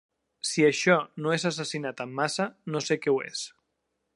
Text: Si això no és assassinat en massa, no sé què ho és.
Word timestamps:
Si 0.51 0.63
això 0.69 0.95
no 1.25 1.35
és 1.35 1.45
assassinat 1.49 2.01
en 2.07 2.17
massa, 2.21 2.49
no 2.77 2.85
sé 2.87 2.99
què 3.05 3.15
ho 3.17 3.21
és. 3.29 3.45